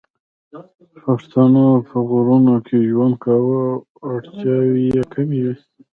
پښتنو 1.03 1.67
په 1.87 1.97
غرونو 2.09 2.55
کې 2.67 2.77
ژوند 2.89 3.15
کاوه 3.23 3.59
او 3.69 3.77
اړتیاوې 4.09 4.83
یې 4.95 5.03
کمې 5.13 5.39
وې 5.45 5.53